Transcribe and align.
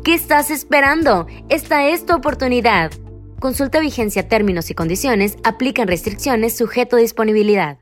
¿Qué 0.06 0.14
estás 0.14 0.50
esperando? 0.50 1.28
Esta 1.50 1.90
es 1.90 2.06
tu 2.06 2.14
oportunidad. 2.14 2.90
Consulta 3.42 3.82
vigencia, 3.82 4.30
términos 4.30 4.72
y 4.72 4.76
condiciones, 4.76 5.36
aplican 5.44 5.90
restricciones, 5.90 6.56
sujeto 6.56 6.96
a 6.96 7.00
disponibilidad. 7.00 7.80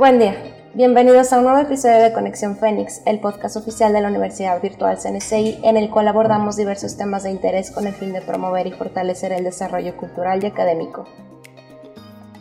Buen 0.00 0.18
día. 0.18 0.34
Bienvenidos 0.72 1.30
a 1.30 1.36
un 1.36 1.44
nuevo 1.44 1.58
episodio 1.58 1.98
de 1.98 2.14
Conexión 2.14 2.56
Fénix, 2.56 3.02
el 3.04 3.20
podcast 3.20 3.56
oficial 3.56 3.92
de 3.92 4.00
la 4.00 4.08
Universidad 4.08 4.58
Virtual 4.62 4.96
CNCI, 4.96 5.60
en 5.62 5.76
el 5.76 5.90
cual 5.90 6.08
abordamos 6.08 6.56
diversos 6.56 6.96
temas 6.96 7.24
de 7.24 7.30
interés 7.30 7.70
con 7.70 7.86
el 7.86 7.92
fin 7.92 8.14
de 8.14 8.22
promover 8.22 8.66
y 8.66 8.72
fortalecer 8.72 9.30
el 9.32 9.44
desarrollo 9.44 9.94
cultural 9.98 10.42
y 10.42 10.46
académico. 10.46 11.04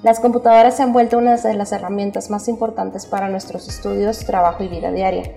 Las 0.04 0.22
computadoras 0.22 0.78
se 0.78 0.84
han 0.84 0.94
vuelto 0.94 1.18
una 1.18 1.36
de 1.36 1.54
las 1.54 1.74
herramientas 1.74 2.30
más 2.30 2.48
importantes 2.48 3.06
para 3.06 3.28
nuestros 3.28 3.68
estudios, 3.68 4.20
trabajo 4.20 4.64
y 4.64 4.70
vida 4.70 4.94
diaria. 4.94 5.36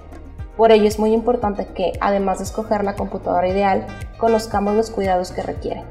Por 0.57 0.70
ello 0.70 0.86
es 0.86 1.01
muy 1.01 1.12
importante 1.14 1.67
que, 1.75 1.95
además 2.01 2.39
de 2.39 2.45
escoger 2.45 2.84
la 2.84 2.95
computadora 2.95 3.48
ideal, 3.48 3.84
conozcamos 4.17 4.77
los 4.77 4.91
cuidados 4.91 5.33
que 5.33 5.42
requiere. 5.42 5.83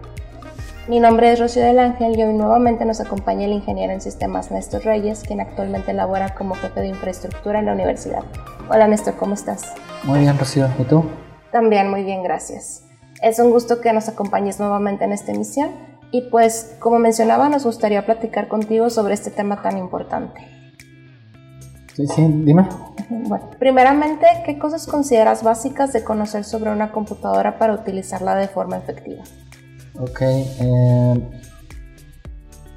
Mi 0.88 1.00
nombre 1.00 1.32
es 1.32 1.40
Rocío 1.40 1.64
del 1.64 1.78
Ángel 1.78 2.18
y 2.18 2.24
hoy 2.24 2.34
nuevamente 2.34 2.86
nos 2.86 3.00
acompaña 3.00 3.46
el 3.46 3.52
ingeniero 3.52 3.94
en 3.94 4.02
sistemas 4.02 4.50
Néstor 4.50 4.84
Reyes, 4.84 5.22
quien 5.22 5.40
actualmente 5.40 5.94
labora 5.94 6.34
como 6.34 6.56
jefe 6.56 6.82
de 6.82 6.88
infraestructura 6.88 7.60
en 7.60 7.68
la 7.68 7.73
universidad. 7.73 8.23
Hola 8.68 8.88
Néstor, 8.88 9.16
¿cómo 9.16 9.36
estás? 9.36 9.73
Muy 10.06 10.22
bien, 10.22 10.40
Rocío. 10.40 10.68
¿Y 10.80 10.84
tú? 10.86 11.06
También 11.52 11.92
muy 11.92 12.04
bien, 12.04 12.23
gracias. 12.23 12.84
Es 13.22 13.38
un 13.38 13.52
gusto 13.52 13.80
que 13.80 13.94
nos 13.94 14.10
acompañes 14.10 14.60
nuevamente 14.60 15.06
en 15.06 15.12
esta 15.12 15.32
emisión 15.32 15.70
y 16.10 16.30
pues, 16.32 16.76
como 16.80 16.98
mencionaba, 16.98 17.48
nos 17.48 17.64
gustaría 17.64 18.04
platicar 18.04 18.48
contigo 18.48 18.90
sobre 18.90 19.14
este 19.14 19.30
tema 19.30 19.62
tan 19.62 19.78
importante. 19.78 20.42
Sí, 21.94 22.08
sí, 22.08 22.26
dime. 22.44 22.68
Bueno, 23.10 23.52
primeramente, 23.60 24.26
¿qué 24.45 24.58
cosas 24.58 24.88
consideras 24.88 25.44
básicas 25.44 25.94
de 25.94 26.04
conocer 26.04 26.44
sobre 26.44 26.72
una 26.72 26.92
computadora 26.92 27.60
para 27.60 27.73
utilizarla 27.76 28.36
de 28.36 28.48
forma 28.48 28.78
efectiva? 28.78 29.23
Ok, 30.02 30.22
eh, 30.22 31.30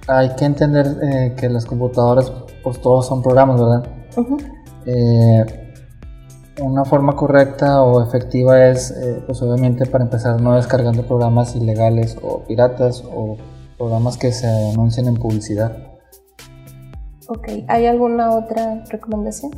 hay 0.08 0.28
que 0.36 0.44
entender 0.44 0.86
eh, 1.02 1.34
que 1.38 1.48
las 1.48 1.64
computadoras, 1.64 2.30
pues 2.62 2.78
todos 2.82 3.06
son 3.06 3.22
programas, 3.22 3.58
¿verdad? 3.58 3.86
Eh, 4.84 5.44
una 6.60 6.84
forma 6.84 7.16
correcta 7.16 7.82
o 7.82 8.02
efectiva 8.02 8.66
es, 8.68 8.94
pues 9.26 9.40
obviamente 9.40 9.86
para 9.86 10.04
empezar, 10.04 10.38
no 10.38 10.54
descargando 10.54 11.06
programas 11.06 11.56
ilegales 11.56 12.18
o 12.22 12.40
piratas 12.44 13.02
o 13.10 13.38
programas 13.78 14.18
que 14.18 14.30
se 14.30 14.46
anuncian 14.46 15.06
en 15.06 15.14
publicidad. 15.14 15.72
Ok, 17.28 17.48
¿hay 17.68 17.86
alguna 17.86 18.32
otra 18.32 18.84
recomendación? 18.90 19.52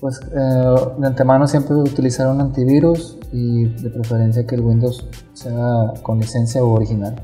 pues 0.00 0.20
de 0.30 1.06
antemano 1.06 1.48
siempre 1.48 1.74
utilizar 1.74 2.28
un 2.28 2.40
antivirus 2.40 3.17
y 3.32 3.66
de 3.66 3.90
preferencia 3.90 4.46
que 4.46 4.54
el 4.54 4.62
Windows 4.62 5.06
sea 5.34 5.92
con 6.02 6.20
licencia 6.20 6.62
original. 6.62 7.14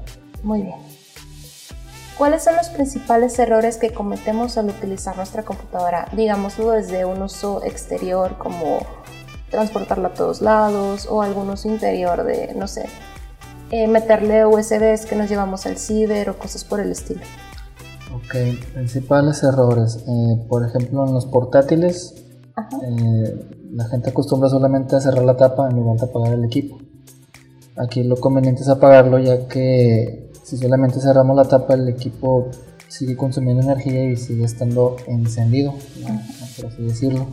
Muy 0.42 0.62
bien. 0.62 0.76
¿Cuáles 2.19 2.44
son 2.44 2.54
los 2.54 2.69
principales 2.69 3.37
errores 3.41 3.76
que 3.76 3.91
cometemos 3.91 4.56
al 4.56 4.69
utilizar 4.69 5.16
nuestra 5.16 5.42
computadora? 5.42 6.06
Digámoslo 6.15 6.70
desde 6.70 7.04
un 7.04 7.20
uso 7.22 7.65
exterior 7.65 8.38
como 8.38 8.78
transportarla 9.50 10.09
a 10.09 10.15
todos 10.15 10.41
lados 10.41 11.09
o 11.10 11.22
algún 11.22 11.50
uso 11.50 11.69
interior 11.69 12.22
de, 12.25 12.54
no 12.54 12.69
sé, 12.69 12.86
eh, 13.71 13.88
meterle 13.88 14.47
USBs 14.47 15.06
que 15.06 15.16
nos 15.16 15.28
llevamos 15.28 15.66
al 15.66 15.76
ciber 15.76 16.31
o 16.31 16.38
cosas 16.38 16.62
por 16.65 16.78
el 16.78 16.92
estilo. 16.92 17.22
Ok, 18.15 18.36
principales 18.72 19.42
errores. 19.42 20.04
Eh, 20.06 20.44
por 20.48 20.65
ejemplo, 20.65 21.04
en 21.06 21.15
los 21.15 21.26
portátiles, 21.26 22.15
eh, 22.82 23.64
la 23.75 23.89
gente 23.89 24.11
acostumbra 24.11 24.49
solamente 24.49 24.95
a 24.95 25.01
cerrar 25.01 25.25
la 25.25 25.37
tapa 25.37 25.69
en 25.69 25.77
lugar 25.77 25.99
de 25.99 26.05
apagar 26.07 26.35
el 26.35 26.45
equipo. 26.45 26.79
Aquí 27.77 28.05
lo 28.05 28.17
conveniente 28.17 28.62
es 28.62 28.69
apagarlo 28.69 29.19
ya 29.19 29.49
que 29.49 30.31
si 30.45 30.57
solamente 30.57 31.01
cerramos 31.01 31.37
la 31.37 31.45
tapa 31.45 31.75
el 31.75 31.89
equipo 31.89 32.51
sigue 32.87 33.17
consumiendo 33.17 33.63
energía 33.63 34.05
y 34.05 34.17
sigue 34.17 34.45
estando 34.45 34.95
encendido, 35.09 35.75
por 36.57 36.67
así 36.67 36.83
decirlo. 36.84 37.27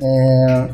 Eh, 0.00 0.68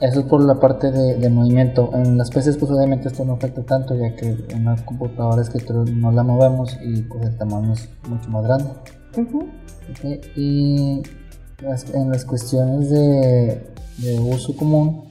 eso 0.00 0.20
es 0.20 0.26
por 0.26 0.42
la 0.42 0.54
parte 0.54 0.90
de, 0.90 1.28
movimiento. 1.28 1.90
En 1.94 2.16
las 2.16 2.30
PCs 2.30 2.56
pues 2.56 2.70
obviamente 2.70 3.08
esto 3.08 3.24
no 3.26 3.34
afecta 3.34 3.62
tanto 3.62 3.94
ya 3.94 4.16
que 4.16 4.34
en 4.48 4.62
una 4.62 4.76
computadora 4.84 5.42
escritorio 5.42 5.84
no 5.94 6.10
la 6.12 6.22
movemos 6.22 6.78
y 6.82 7.02
pues 7.02 7.26
el 7.26 7.36
tamaño 7.36 7.74
es 7.74 7.88
mucho 8.08 8.30
más 8.30 8.44
grande. 8.44 8.70
Y 10.34 11.02
en 11.60 12.10
las 12.10 12.24
cuestiones 12.24 12.90
de, 12.90 14.18
uso 14.20 14.56
común, 14.56 15.04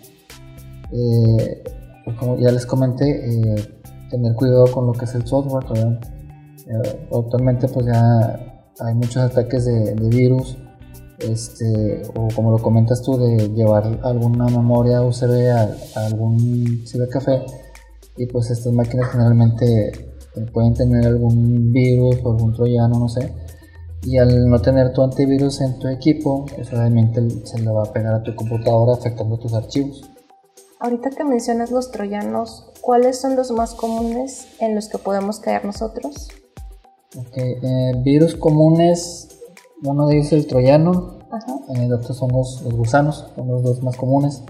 eh, 0.92 1.64
pues 2.06 2.18
como 2.18 2.38
ya 2.38 2.52
les 2.52 2.66
comenté, 2.66 3.06
eh, 3.06 3.80
tener 4.09 4.36
cuidado 4.36 4.66
con 4.72 4.88
lo 4.88 4.94
que 4.94 5.06
es 5.06 5.16
el 5.16 5.26
software. 5.26 5.66
Eh, 6.68 7.08
actualmente 7.12 7.68
pues 7.68 7.86
ya 7.86 8.40
hay 8.80 8.94
muchos 8.94 9.18
ataques 9.18 9.66
de, 9.66 10.09
virus, 10.09 10.58
este, 11.20 12.04
o 12.16 12.28
como 12.36 12.52
lo 12.52 12.58
comentas 12.60 13.02
tú, 13.02 13.18
de 13.18 13.50
llevar 13.50 14.00
alguna 14.04 14.46
memoria 14.46 15.02
USB 15.02 15.50
a, 15.50 15.70
a 15.96 16.06
algún 16.08 16.84
cibercafé 16.86 17.44
y 18.18 18.25
pues 18.28 18.52
estas 18.52 18.74
máquinas 18.74 19.10
generalmente 19.10 19.92
pueden 20.54 20.74
tener 20.74 21.06
algún 21.06 21.72
virus 21.72 22.18
o 22.24 22.31
algún 22.31 22.54
troyano, 22.54 23.00
no 23.00 23.08
sé, 23.08 23.31
y 24.03 24.18
al 24.18 24.50
no 24.50 24.62
tener 24.62 24.94
tu 24.94 25.02
antivirus 25.02 25.62
en 25.62 25.80
tu 25.80 25.88
equipo, 25.88 26.46
pues 26.46 26.72
obviamente 26.74 27.22
se 27.46 27.59
le 27.59 27.72
va 27.72 27.84
a 27.84 27.94
pegar 27.94 28.14
a 28.14 28.24
tu 28.24 28.36
computadora 28.36 28.94
afectando 28.94 29.38
tus 29.38 29.53
archivos. 29.53 30.09
Ahorita 30.80 31.12
que 31.12 31.24
mencionas 31.24 31.72
los 31.72 31.91
troyanos, 31.91 32.69
¿cuáles 32.81 33.19
son 33.19 33.36
los 33.36 33.52
más 33.52 33.74
comunes 33.74 34.47
en 34.59 34.75
los 34.75 34.90
que 34.90 34.97
podemos 34.97 35.40
caer 35.40 35.63
nosotros? 35.63 36.28
Okay, 37.16 37.53
eh, 37.62 37.92
virus 38.03 38.36
comunes, 38.36 39.40
uno 39.84 40.08
dice 40.08 40.36
el 40.36 40.47
troyano, 40.47 41.19
eh, 41.75 41.94
otros 41.94 42.18
son 42.18 42.31
los, 42.34 42.63
gusanos, 42.63 43.28
son 43.36 43.47
los 43.47 43.63
dos 43.63 43.81
más 43.84 43.96
comunes. 43.96 44.44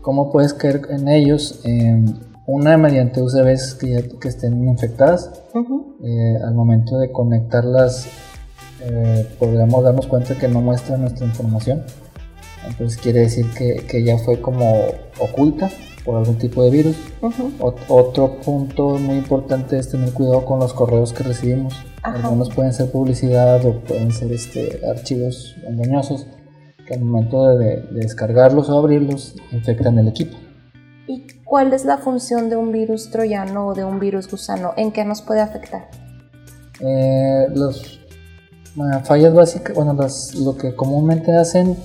¿Cómo 0.00 0.30
puedes 0.30 0.54
caer 0.54 0.82
en 0.90 1.08
ellos? 1.08 1.60
una 2.44 2.76
mediante 2.76 3.22
USBs 3.22 3.74
que, 3.74 4.18
que 4.20 4.28
estén 4.28 4.68
infectadas. 4.68 5.30
Eh, 6.04 6.36
al 6.44 6.54
momento 6.54 6.98
de 6.98 7.12
conectarlas 7.12 8.08
eh, 8.84 9.28
podríamos 9.38 9.84
darnos 9.84 10.06
cuenta 10.06 10.36
que 10.36 10.48
no 10.48 10.60
muestra 10.60 10.96
nuestra 10.96 11.26
información. 11.26 11.84
Entonces 12.66 13.00
quiere 13.00 13.20
decir 13.20 13.46
que, 13.50 14.04
ya 14.04 14.18
fue 14.18 14.40
como 14.40 14.86
oculta 15.18 15.70
por 16.04 16.16
algún 16.16 16.36
tipo 16.38 16.64
de 16.64 16.70
virus. 16.70 16.96
otro 17.88 18.40
punto 18.40 18.98
muy 18.98 19.16
importante 19.16 19.78
es 19.78 19.88
tener 19.88 20.12
cuidado 20.12 20.44
con 20.44 20.58
los 20.58 20.72
correos 20.72 21.12
que 21.12 21.22
recibimos. 21.22 21.74
Algunos 22.02 22.52
pueden 22.52 22.72
ser 22.72 22.90
publicidad 22.90 23.64
o 23.64 23.80
pueden 23.80 24.12
ser 24.12 24.32
este, 24.32 24.80
archivos 24.88 25.56
engañosos 25.66 26.26
que 26.86 26.94
al 26.94 27.00
momento 27.00 27.56
de, 27.56 27.82
descargarlos 27.92 28.68
o 28.68 28.78
abrirlos 28.78 29.34
infectan 29.52 29.98
el 29.98 30.08
equipo. 30.08 30.36
¿Y 31.06 31.26
cuál 31.44 31.72
es 31.72 31.84
la 31.84 31.98
función 31.98 32.48
de 32.48 32.56
un 32.56 32.72
virus 32.72 33.10
troyano 33.10 33.68
o 33.68 33.74
de 33.74 33.84
un 33.84 34.00
virus 34.00 34.28
gusano? 34.30 34.72
¿En 34.76 34.92
qué 34.92 35.04
nos 35.04 35.22
puede 35.22 35.40
afectar? 35.40 35.88
Eh, 36.80 37.46
los 37.54 38.01
fallas 39.04 39.34
básicas, 39.34 39.74
bueno, 39.74 39.96
lo 40.40 40.56
que 40.56 40.74
comúnmente 40.74 41.36
hacen 41.36 41.76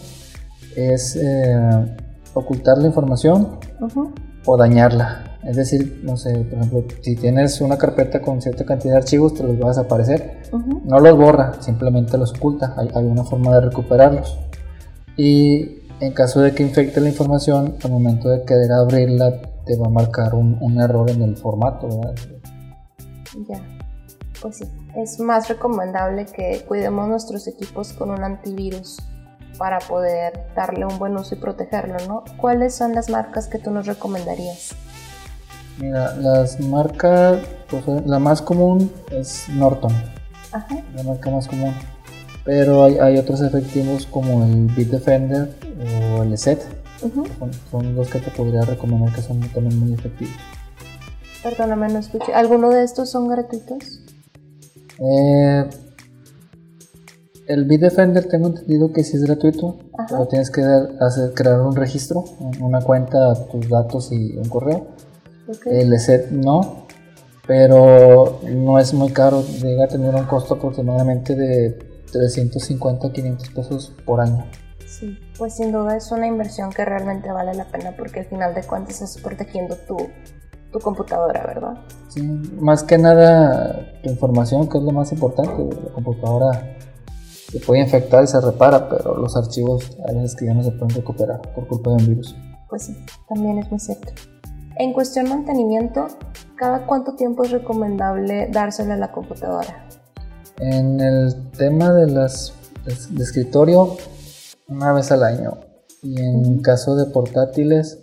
es 0.75 1.15
eh, 1.15 1.95
ocultar 2.33 2.77
la 2.77 2.87
información 2.87 3.59
o 4.45 4.57
dañarla. 4.57 5.23
Es 5.43 5.55
decir, 5.55 6.01
no 6.03 6.17
sé, 6.17 6.33
por 6.33 6.59
ejemplo, 6.59 6.83
si 7.01 7.15
tienes 7.15 7.61
una 7.61 7.77
carpeta 7.77 8.21
con 8.21 8.41
cierta 8.41 8.65
cantidad 8.65 8.93
de 8.93 8.97
archivos, 8.97 9.33
te 9.33 9.43
los 9.43 9.59
va 9.59 9.65
a 9.65 9.69
desaparecer. 9.69 10.41
No 10.83 10.99
los 10.99 11.17
borra, 11.17 11.61
simplemente 11.61 12.17
los 12.17 12.33
oculta. 12.33 12.73
Hay, 12.77 12.89
hay, 12.93 13.05
una 13.05 13.23
forma 13.23 13.53
de 13.55 13.61
recuperarlos. 13.61 14.37
Y 15.15 15.83
en 15.99 16.13
caso 16.13 16.41
de 16.41 16.53
que 16.53 16.63
infecte 16.63 16.99
la 16.99 17.09
información, 17.09 17.75
al 17.83 17.91
momento 17.91 18.29
de 18.29 18.43
querer 18.43 18.71
abrirla, 18.71 19.41
te 19.65 19.77
va 19.77 19.87
a 19.87 19.89
marcar 19.89 20.35
un, 20.35 20.57
un 20.59 20.81
error 20.81 21.09
en 21.09 21.21
el 21.21 21.37
formato. 21.37 21.87
¿verdad? 21.87 22.15
Ya, 23.47 23.76
pues 24.41 24.57
sí. 24.57 24.65
Es 24.95 25.19
más 25.19 25.47
recomendable 25.47 26.25
que 26.25 26.63
cuidemos 26.67 27.07
nuestros 27.07 27.47
equipos 27.47 27.93
con 27.93 28.11
un 28.11 28.23
antivirus 28.23 28.97
para 29.57 29.79
poder 29.79 30.47
darle 30.55 30.85
un 30.85 30.97
buen 30.99 31.15
uso 31.17 31.35
y 31.35 31.37
protegerlo, 31.39 31.97
¿no? 32.07 32.23
¿Cuáles 32.37 32.75
son 32.75 32.93
las 32.93 33.09
marcas 33.09 33.47
que 33.47 33.59
tú 33.59 33.71
nos 33.71 33.85
recomendarías? 33.87 34.75
Mira, 35.79 36.15
las 36.15 36.59
marcas, 36.59 37.39
pues, 37.69 37.83
la 38.05 38.19
más 38.19 38.41
común 38.41 38.91
es 39.11 39.47
Norton, 39.49 39.91
Ajá. 40.51 40.77
la 40.95 41.03
marca 41.03 41.29
más 41.29 41.47
común. 41.47 41.73
Pero 42.43 42.85
hay, 42.85 42.97
hay, 42.97 43.17
otros 43.17 43.41
efectivos 43.41 44.05
como 44.05 44.43
el 44.45 44.67
Bitdefender 44.67 45.53
o 46.17 46.23
el 46.23 46.33
ESET. 46.33 46.63
son, 46.99 47.51
son, 47.69 47.95
los 47.95 48.09
que 48.09 48.19
te 48.19 48.31
podría 48.31 48.61
recomendar 48.61 49.13
que 49.13 49.21
son 49.21 49.39
también 49.49 49.77
muy 49.79 49.93
efectivos. 49.93 50.33
Perdóname, 51.43 51.89
no 51.89 51.99
escuché. 51.99 52.33
¿Alguno 52.33 52.69
de 52.69 52.83
estos 52.83 53.11
son 53.11 53.27
gratuitos? 53.27 54.01
Eh, 54.99 55.69
el 57.47 57.63
Bitdefender 57.65 58.27
tengo 58.27 58.47
entendido 58.47 58.91
que 58.91 59.03
sí 59.03 59.15
es 59.15 59.23
gratuito, 59.23 59.77
pero 60.09 60.27
tienes 60.27 60.51
que 60.51 60.61
hacer, 60.99 61.33
crear 61.33 61.61
un 61.61 61.75
registro, 61.75 62.25
una 62.59 62.81
cuenta, 62.81 63.33
tus 63.49 63.69
datos 63.69 64.11
y 64.11 64.35
un 64.37 64.49
correo. 64.49 64.87
El 65.65 65.93
ESET 65.93 66.31
no, 66.31 66.85
pero 67.47 68.41
no 68.43 68.79
es 68.79 68.93
muy 68.93 69.11
caro, 69.11 69.41
llega 69.61 69.85
a 69.85 69.87
tener 69.87 70.13
un 70.13 70.25
costo 70.25 70.55
aproximadamente 70.55 71.35
de 71.35 71.79
350 72.11 73.11
500 73.13 73.49
pesos 73.49 73.93
por 74.05 74.19
año. 74.19 74.45
Sí, 74.85 75.17
pues 75.37 75.55
sin 75.55 75.71
duda 75.71 75.95
es 75.95 76.11
una 76.11 76.27
inversión 76.27 76.71
que 76.71 76.83
realmente 76.83 77.31
vale 77.31 77.53
la 77.53 77.65
pena 77.65 77.93
porque 77.95 78.21
al 78.21 78.25
final 78.25 78.53
de 78.55 78.63
cuentas 78.63 79.01
estás 79.01 79.21
protegiendo 79.21 79.75
tu, 79.75 79.97
tu 80.77 80.83
computadora, 80.83 81.45
¿verdad? 81.45 81.73
Sí, 82.09 82.21
más 82.59 82.83
que 82.83 82.97
nada 82.97 83.99
tu 84.03 84.09
información, 84.09 84.67
que 84.69 84.77
es 84.77 84.83
lo 84.83 84.91
más 84.91 85.11
importante, 85.11 85.75
la 85.83 85.91
computadora 85.93 86.77
se 87.51 87.59
puede 87.59 87.81
infectar 87.81 88.23
y 88.23 88.27
se 88.27 88.39
repara, 88.41 88.89
pero 88.89 89.15
los 89.15 89.35
archivos 89.35 89.97
hay 90.07 90.15
veces 90.15 90.35
que 90.35 90.45
ya 90.45 90.53
no 90.53 90.63
se 90.63 90.71
pueden 90.71 90.95
recuperar 90.95 91.41
por 91.53 91.67
culpa 91.67 91.91
de 91.91 91.95
un 91.97 92.07
virus. 92.07 92.35
Pues 92.69 92.83
sí, 92.83 92.97
también 93.29 93.57
es 93.59 93.69
muy 93.71 93.79
cierto. 93.79 94.11
En 94.77 94.93
cuestión 94.93 95.29
mantenimiento, 95.29 96.07
¿cada 96.55 96.85
cuánto 96.85 97.15
tiempo 97.15 97.43
es 97.43 97.51
recomendable 97.51 98.49
dárselo 98.51 98.93
a 98.93 98.97
la 98.97 99.11
computadora? 99.11 99.87
En 100.59 100.99
el 100.99 101.51
tema 101.51 101.93
de 101.93 102.07
las 102.07 102.53
de 102.85 103.23
escritorio, 103.23 103.97
una 104.67 104.93
vez 104.93 105.11
al 105.11 105.23
año. 105.23 105.57
Y 106.01 106.21
en 106.21 106.61
caso 106.61 106.95
de 106.95 107.05
portátiles, 107.05 107.99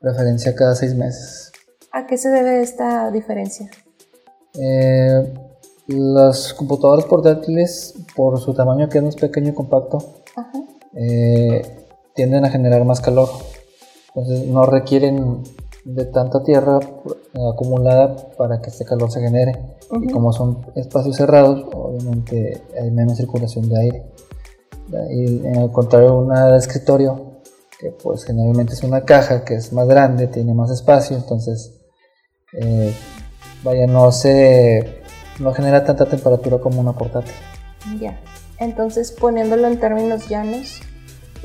preferencia 0.00 0.54
cada 0.54 0.74
seis 0.74 0.94
meses. 0.94 1.47
¿A 1.92 2.06
qué 2.06 2.18
se 2.18 2.28
debe 2.28 2.60
esta 2.60 3.10
diferencia? 3.10 3.70
Eh, 4.54 5.34
las 5.88 6.52
computadoras 6.52 7.06
portátiles, 7.06 7.94
por 8.14 8.38
su 8.38 8.52
tamaño 8.52 8.88
que 8.88 8.98
es 8.98 9.04
más 9.04 9.16
pequeño 9.16 9.50
y 9.50 9.54
compacto, 9.54 9.98
eh, 10.94 11.62
tienden 12.14 12.44
a 12.44 12.50
generar 12.50 12.84
más 12.84 13.00
calor. 13.00 13.28
Entonces 14.08 14.46
no 14.48 14.66
requieren 14.66 15.42
de 15.84 16.04
tanta 16.06 16.42
tierra 16.42 16.78
acumulada 17.52 18.16
para 18.36 18.60
que 18.60 18.68
este 18.68 18.84
calor 18.84 19.10
se 19.10 19.20
genere. 19.20 19.78
Y 20.02 20.12
como 20.12 20.32
son 20.32 20.66
espacios 20.74 21.16
cerrados, 21.16 21.64
obviamente 21.72 22.62
hay 22.78 22.90
menos 22.90 23.16
circulación 23.16 23.68
de 23.68 23.80
aire. 23.80 24.06
Y 25.10 25.46
en 25.46 25.56
el 25.56 25.70
contrario, 25.70 26.18
una 26.18 26.48
de 26.48 26.58
escritorio, 26.58 27.40
que 27.78 27.92
pues 27.92 28.24
generalmente 28.24 28.74
es 28.74 28.82
una 28.82 29.04
caja 29.04 29.44
que 29.44 29.54
es 29.54 29.72
más 29.72 29.86
grande, 29.86 30.26
tiene 30.26 30.52
más 30.52 30.70
espacio, 30.70 31.16
entonces 31.16 31.77
eh, 32.52 32.94
vaya, 33.62 33.86
no 33.86 34.10
se 34.12 35.02
no 35.38 35.52
genera 35.52 35.84
tanta 35.84 36.06
temperatura 36.06 36.58
como 36.58 36.80
una 36.80 36.92
portátil. 36.92 37.34
Ya, 38.00 38.18
entonces 38.58 39.12
poniéndolo 39.12 39.68
en 39.68 39.78
términos 39.78 40.28
llanos, 40.28 40.80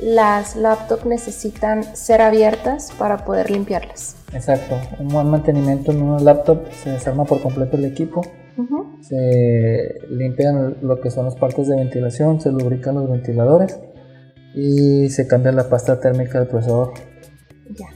las 0.00 0.56
laptops 0.56 1.06
necesitan 1.06 1.84
ser 1.96 2.20
abiertas 2.20 2.92
para 2.98 3.24
poder 3.24 3.50
limpiarlas. 3.50 4.16
Exacto, 4.32 4.76
un 4.98 5.08
buen 5.08 5.28
mantenimiento 5.28 5.92
en 5.92 6.02
una 6.02 6.20
laptop 6.20 6.66
se 6.82 6.90
desarma 6.90 7.24
por 7.24 7.40
completo 7.40 7.76
el 7.76 7.84
equipo, 7.84 8.22
se 9.00 9.94
limpian 10.10 10.78
lo 10.82 11.00
que 11.00 11.10
son 11.10 11.26
las 11.26 11.36
partes 11.36 11.68
de 11.68 11.76
ventilación, 11.76 12.40
se 12.40 12.50
lubrican 12.50 12.96
los 12.96 13.08
ventiladores 13.08 13.78
y 14.54 15.08
se 15.08 15.26
cambia 15.26 15.52
la 15.52 15.68
pasta 15.68 16.00
térmica 16.00 16.38
del 16.38 16.48
procesador. 16.48 16.94
Ya. 17.70 17.86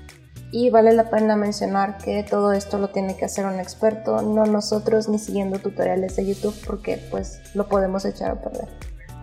Y 0.50 0.70
vale 0.70 0.92
la 0.92 1.10
pena 1.10 1.36
mencionar 1.36 1.98
que 1.98 2.22
todo 2.22 2.52
esto 2.52 2.78
lo 2.78 2.88
tiene 2.88 3.16
que 3.16 3.24
hacer 3.24 3.44
un 3.44 3.60
experto, 3.60 4.22
no 4.22 4.44
nosotros 4.46 5.08
ni 5.08 5.18
siguiendo 5.18 5.58
tutoriales 5.58 6.16
de 6.16 6.26
YouTube 6.26 6.54
porque 6.66 6.98
pues 7.10 7.40
lo 7.54 7.68
podemos 7.68 8.04
echar 8.04 8.30
a 8.30 8.40
perder. 8.40 8.68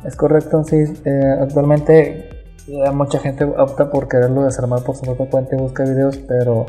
Es 0.06 0.16
correcto, 0.16 0.63
sí. 0.63 0.83
Eh, 1.06 1.38
actualmente 1.42 2.30
mucha 2.94 3.19
gente 3.19 3.44
opta 3.45 3.89
por 3.89 4.07
quererlo 4.07 4.44
desarmar 4.44 4.83
por 4.83 4.95
su 4.95 5.04
propia 5.04 5.30
cuenta 5.30 5.56
y 5.56 5.60
busca 5.60 5.83
videos, 5.83 6.18
pero 6.18 6.66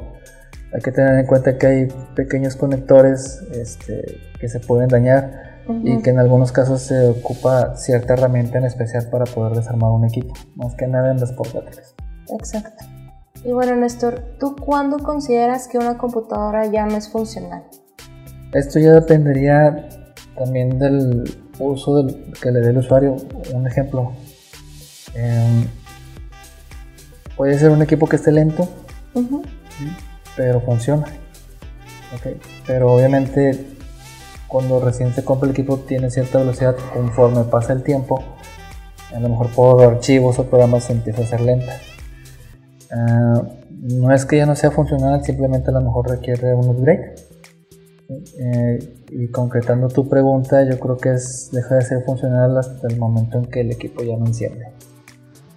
hay 0.72 0.80
que 0.82 0.92
tener 0.92 1.18
en 1.18 1.26
cuenta 1.26 1.56
que 1.56 1.66
hay 1.66 1.88
pequeños 2.14 2.56
conectores 2.56 3.42
este, 3.52 4.20
que 4.38 4.48
se 4.48 4.60
pueden 4.60 4.88
dañar 4.88 5.56
y 5.82 6.00
que 6.00 6.10
en 6.10 6.20
algunos 6.20 6.52
casos 6.52 6.82
se 6.82 7.08
ocupa 7.08 7.76
cierta 7.76 8.12
herramienta 8.12 8.58
en 8.58 8.64
especial 8.64 9.08
para 9.10 9.24
poder 9.24 9.56
desarmar 9.56 9.90
un 9.90 10.04
equipo, 10.04 10.32
más 10.54 10.74
que 10.76 10.86
nada 10.86 11.10
en 11.10 11.18
las 11.18 11.32
portátiles. 11.32 11.94
Exacto. 12.38 12.84
Y 13.46 13.52
bueno, 13.52 13.76
Néstor, 13.76 14.24
¿tú 14.40 14.56
cuándo 14.56 14.98
consideras 14.98 15.68
que 15.68 15.78
una 15.78 15.96
computadora 15.96 16.66
ya 16.66 16.84
no 16.84 16.96
es 16.96 17.08
funcional? 17.08 17.62
Esto 18.52 18.80
ya 18.80 18.90
dependería 18.90 19.88
también 20.36 20.80
del 20.80 21.32
uso 21.60 22.02
del, 22.02 22.32
que 22.42 22.50
le 22.50 22.58
dé 22.58 22.70
el 22.70 22.78
usuario. 22.78 23.14
Un 23.54 23.68
ejemplo, 23.68 24.10
em, 25.14 25.64
puede 27.36 27.56
ser 27.56 27.70
un 27.70 27.82
equipo 27.82 28.08
que 28.08 28.16
esté 28.16 28.32
lento, 28.32 28.68
pero 30.34 30.60
funciona. 30.62 31.06
Pero 32.66 32.94
obviamente 32.94 33.76
cuando 34.48 34.80
recién 34.80 35.14
se 35.14 35.24
compra 35.24 35.46
el 35.46 35.52
equipo 35.52 35.78
tiene 35.78 36.10
cierta 36.10 36.38
velocidad 36.38 36.74
conforme 36.92 37.44
pasa 37.44 37.74
el 37.74 37.84
tiempo. 37.84 38.24
A 39.14 39.20
lo 39.20 39.28
mejor 39.28 39.50
por 39.50 39.84
archivos 39.84 40.36
o 40.40 40.46
programas 40.46 40.82
se 40.82 40.94
empieza 40.94 41.20
a 41.20 41.24
hacer 41.26 41.42
lenta. 41.42 41.74
Ah, 42.90 43.42
no 43.70 44.12
es 44.12 44.24
que 44.24 44.36
ya 44.38 44.46
no 44.46 44.54
sea 44.54 44.70
funcional, 44.70 45.22
simplemente 45.24 45.70
a 45.70 45.74
lo 45.74 45.80
mejor 45.80 46.10
requiere 46.10 46.54
un 46.54 46.68
upgrade. 46.68 47.14
Eh, 48.08 49.04
y 49.10 49.28
concretando 49.28 49.88
tu 49.88 50.08
pregunta, 50.08 50.62
yo 50.62 50.78
creo 50.78 50.96
que 50.96 51.12
es 51.12 51.50
deja 51.52 51.76
de 51.76 51.82
ser 51.82 52.04
funcional 52.04 52.56
hasta 52.56 52.86
el 52.88 52.98
momento 52.98 53.38
en 53.38 53.46
que 53.46 53.60
el 53.60 53.72
equipo 53.72 54.02
ya 54.02 54.16
no 54.16 54.26
enciende. 54.26 54.68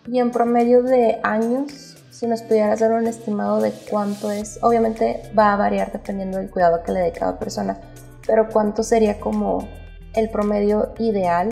Y 0.08 0.20
en 0.20 0.32
promedio 0.32 0.82
de 0.82 1.20
años, 1.24 1.98
si 2.10 2.26
nos 2.26 2.42
pudieras 2.42 2.80
dar 2.80 2.92
un 2.94 3.06
estimado 3.06 3.62
de 3.62 3.72
cuánto 3.90 4.32
es, 4.32 4.60
obviamente 4.64 5.22
va 5.38 5.54
a 5.54 5.58
variar 5.58 5.92
dependiendo 5.92 6.38
del 6.38 6.50
cuidado 6.50 6.82
que 6.84 6.92
le 6.92 7.02
dé 7.02 7.12
cada 7.12 7.38
persona, 7.38 7.80
pero 8.26 8.50
cuánto 8.50 8.82
sería 8.82 9.20
como 9.20 9.68
el 10.16 10.30
promedio 10.30 10.94
ideal 10.98 11.50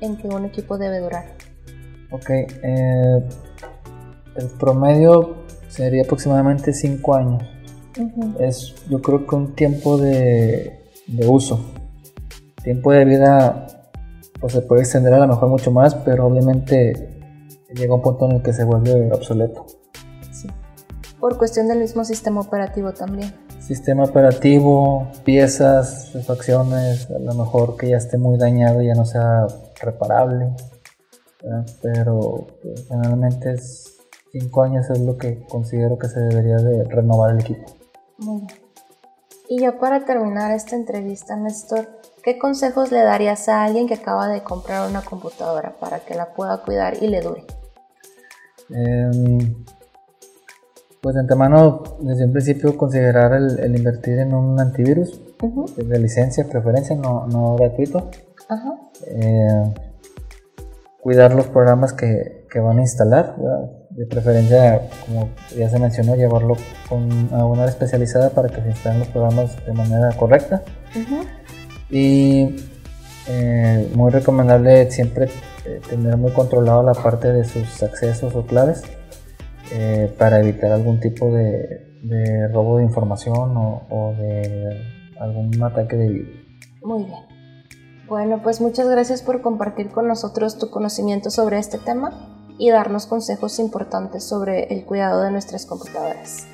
en 0.00 0.16
que 0.16 0.28
un 0.28 0.44
equipo 0.44 0.76
debe 0.76 0.98
durar. 0.98 1.24
Ok, 2.10 2.28
eh, 2.28 3.28
el 4.36 4.46
promedio 4.58 5.36
sería 5.68 6.02
aproximadamente 6.02 6.72
5 6.72 7.14
años. 7.14 7.42
Es 8.38 8.74
yo 8.88 9.02
creo 9.02 9.26
que 9.26 9.34
un 9.34 9.54
tiempo 9.54 9.98
de, 9.98 10.80
de 11.06 11.26
uso. 11.26 11.60
Tiempo 12.62 12.92
de 12.92 13.04
vida 13.04 13.66
pues 14.40 14.54
se 14.54 14.62
puede 14.62 14.82
extender 14.82 15.12
a 15.12 15.18
lo 15.18 15.28
mejor 15.28 15.48
mucho 15.48 15.70
más, 15.70 15.94
pero 15.94 16.26
obviamente 16.26 17.20
llega 17.74 17.94
un 17.94 18.02
punto 18.02 18.26
en 18.26 18.36
el 18.36 18.42
que 18.42 18.52
se 18.52 18.64
vuelve 18.64 19.12
obsoleto. 19.12 19.66
Sí. 20.32 20.48
Por 21.18 21.36
cuestión 21.36 21.68
del 21.68 21.78
mismo 21.78 22.04
sistema 22.04 22.40
operativo 22.40 22.92
también. 22.92 23.32
Sistema 23.58 24.04
operativo, 24.04 25.08
piezas, 25.24 26.12
refacciones, 26.14 27.08
a 27.10 27.18
lo 27.18 27.34
mejor 27.34 27.76
que 27.76 27.90
ya 27.90 27.98
esté 27.98 28.16
muy 28.16 28.38
dañado 28.38 28.82
y 28.82 28.86
ya 28.86 28.94
no 28.94 29.04
sea 29.04 29.46
reparable. 29.80 30.52
Pero 31.82 32.46
pues, 32.62 32.86
generalmente 32.88 33.52
es 33.52 33.99
5 34.32 34.62
años 34.62 34.90
es 34.90 35.00
lo 35.00 35.16
que 35.16 35.44
considero 35.48 35.98
que 35.98 36.08
se 36.08 36.20
debería 36.20 36.56
de 36.56 36.84
renovar 36.84 37.32
el 37.34 37.40
equipo. 37.40 37.66
Muy 38.18 38.42
bien. 38.42 38.60
Y 39.48 39.58
ya 39.58 39.80
para 39.80 40.04
terminar 40.04 40.52
esta 40.52 40.76
entrevista, 40.76 41.34
Néstor, 41.34 41.88
¿qué 42.22 42.38
consejos 42.38 42.92
le 42.92 43.00
darías 43.00 43.48
a 43.48 43.64
alguien 43.64 43.88
que 43.88 43.94
acaba 43.94 44.28
de 44.28 44.44
comprar 44.44 44.88
una 44.88 45.02
computadora 45.02 45.74
para 45.80 45.98
que 45.98 46.14
la 46.14 46.32
pueda 46.34 46.62
cuidar 46.62 47.02
y 47.02 47.08
le 47.08 47.20
dure? 47.20 47.44
Em, 48.70 49.64
Pues 51.00 51.14
de 51.14 51.22
antemano, 51.22 51.82
desde 52.00 52.26
un 52.26 52.32
principio, 52.32 52.76
considerar 52.76 53.32
el, 53.32 53.74
invertir 53.74 54.18
en 54.18 54.34
un 54.34 54.60
antivirus 54.60 55.18
de 55.76 55.98
licencia, 55.98 56.46
preferencia, 56.46 56.94
no, 56.94 57.26
no 57.26 57.56
gratuito. 57.56 58.10
Eh, 59.06 59.74
cuidar 61.00 61.34
los 61.34 61.46
programas 61.46 61.94
que, 61.94 62.46
que 62.52 62.60
van 62.60 62.78
a 62.78 62.82
instalar, 62.82 63.34
de 64.00 64.06
preferencia, 64.06 64.88
como 65.04 65.28
ya 65.54 65.68
se 65.68 65.78
mencionó, 65.78 66.16
llevarlo 66.16 66.56
con, 66.88 67.28
a 67.34 67.44
una 67.44 67.66
especializada 67.66 68.30
para 68.30 68.48
que 68.48 68.62
se 68.62 68.68
instalen 68.68 69.00
los 69.00 69.08
programas 69.08 69.62
de 69.66 69.74
manera 69.74 70.10
correcta. 70.16 70.62
Y 71.90 72.56
eh, 73.28 73.92
muy 73.94 74.10
recomendable 74.10 74.90
siempre 74.90 75.28
eh, 75.66 75.82
tener 75.86 76.16
muy 76.16 76.32
controlado 76.32 76.82
la 76.82 76.94
parte 76.94 77.30
de 77.30 77.44
sus 77.44 77.82
accesos 77.82 78.34
o 78.34 78.46
claves 78.46 78.84
eh, 79.70 80.10
para 80.16 80.40
evitar 80.40 80.72
algún 80.72 80.98
tipo 80.98 81.30
de, 81.30 82.48
robo 82.54 82.78
de 82.78 82.84
información 82.84 83.52
o, 83.54 84.14
de 84.18 84.80
algún 85.20 85.62
ataque 85.62 85.96
de 85.96 86.08
virus. 86.08 86.40
Muy 86.82 87.04
bien. 87.04 87.18
Bueno, 88.08 88.40
pues 88.42 88.62
muchas 88.62 88.88
gracias 88.88 89.20
por 89.20 89.42
compartir 89.42 89.90
con 89.90 90.08
nosotros 90.08 90.56
tu 90.56 90.70
conocimiento 90.70 91.28
sobre 91.28 91.58
este 91.58 91.76
tema 91.76 92.39
y 92.60 92.70
darnos 92.70 93.06
consejos 93.06 93.58
importantes 93.58 94.22
sobre 94.22 94.64
el 94.64 94.84
cuidado 94.84 95.22
de 95.22 95.30
nuestras 95.30 95.64
computadoras. 95.64 96.46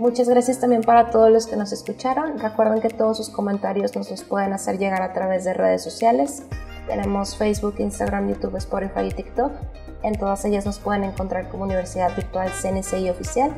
Muchas 0.00 0.28
gracias 0.28 0.58
también 0.58 0.82
para 0.82 1.10
todos 1.10 1.30
los 1.30 1.46
que 1.46 1.54
nos 1.54 1.70
escucharon. 1.70 2.40
Recuerden 2.40 2.80
que 2.80 2.88
todos 2.88 3.16
sus 3.16 3.30
comentarios 3.30 3.94
nos 3.94 4.10
los 4.10 4.24
pueden 4.24 4.52
hacer 4.52 4.76
llegar 4.76 5.02
a 5.02 5.12
través 5.12 5.44
de 5.44 5.54
redes 5.54 5.84
sociales. 5.84 6.42
Tenemos 6.88 7.36
Facebook, 7.36 7.76
Instagram, 7.78 8.28
YouTube, 8.28 8.56
Spotify 8.56 9.02
y 9.06 9.12
TikTok. 9.12 9.52
En 10.02 10.18
todas 10.18 10.44
ellas 10.44 10.66
nos 10.66 10.80
pueden 10.80 11.04
encontrar 11.04 11.48
como 11.48 11.62
Universidad 11.62 12.16
Virtual 12.16 12.50
CNCI 12.50 13.10
Oficial. 13.10 13.52